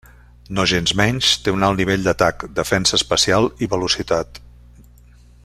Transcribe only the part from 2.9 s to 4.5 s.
especial i velocitat.